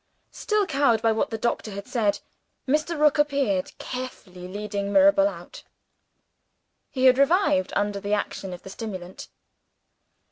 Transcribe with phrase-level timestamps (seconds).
[0.31, 2.21] Still cowed by what the doctor had said,
[2.67, 2.99] Mr.
[2.99, 5.61] Rook appeared, carefully leading Mirabel out.
[6.89, 9.27] He had revived under the action of the stimulant.